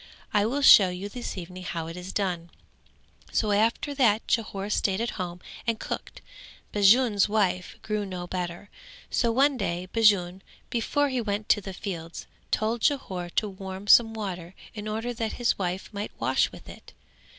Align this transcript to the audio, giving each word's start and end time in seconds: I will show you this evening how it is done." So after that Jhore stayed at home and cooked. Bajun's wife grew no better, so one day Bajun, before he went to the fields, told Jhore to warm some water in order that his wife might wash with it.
I 0.33 0.47
will 0.47 0.63
show 0.63 0.89
you 0.89 1.09
this 1.09 1.37
evening 1.37 1.61
how 1.61 1.85
it 1.85 1.95
is 1.95 2.11
done." 2.11 2.49
So 3.31 3.51
after 3.51 3.93
that 3.93 4.25
Jhore 4.27 4.71
stayed 4.71 4.99
at 4.99 5.11
home 5.21 5.41
and 5.67 5.79
cooked. 5.79 6.21
Bajun's 6.73 7.29
wife 7.29 7.75
grew 7.83 8.03
no 8.03 8.25
better, 8.25 8.71
so 9.11 9.31
one 9.31 9.57
day 9.57 9.87
Bajun, 9.93 10.41
before 10.71 11.09
he 11.09 11.21
went 11.21 11.49
to 11.49 11.61
the 11.61 11.71
fields, 11.71 12.25
told 12.49 12.81
Jhore 12.81 13.29
to 13.35 13.47
warm 13.47 13.85
some 13.85 14.15
water 14.15 14.55
in 14.73 14.87
order 14.87 15.13
that 15.13 15.33
his 15.33 15.59
wife 15.59 15.93
might 15.93 16.11
wash 16.19 16.51
with 16.51 16.67
it. 16.67 16.93